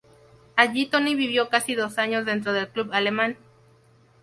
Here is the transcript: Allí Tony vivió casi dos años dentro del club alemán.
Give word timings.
Allí 0.55 0.87
Tony 0.87 1.13
vivió 1.13 1.49
casi 1.49 1.75
dos 1.75 1.99
años 1.99 2.25
dentro 2.25 2.53
del 2.53 2.69
club 2.69 2.89
alemán. 2.91 3.37